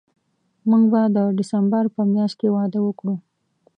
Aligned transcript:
موږ 0.69 0.83
به 0.91 1.01
د 1.15 1.17
ډسمبر 1.37 1.83
په 1.95 2.01
میاشت 2.13 2.35
کې 2.39 2.53
واده 2.55 2.79
وکړو 2.83 3.15